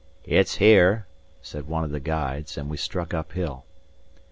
"It's 0.25 0.55
here," 0.55 1.05
said 1.43 1.67
one 1.67 1.83
of 1.83 1.91
the 1.91 1.99
guides, 1.99 2.57
and 2.57 2.71
we 2.71 2.77
struck 2.77 3.13
up 3.13 3.33
hill. 3.33 3.65